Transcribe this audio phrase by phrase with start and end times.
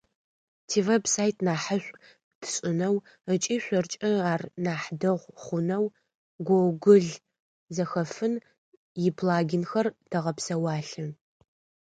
[0.67, 1.97] Тивеб-сайт нахьышӏу
[2.41, 2.95] тшӏынэу
[3.33, 5.85] ыкӏи шъоркӏэ ар нахь дэгъу хъунэу
[6.45, 7.07] Гоогыл
[7.75, 8.33] Зэхэфын
[9.07, 11.05] иплагинхэр тэгъэпсэуалъэ.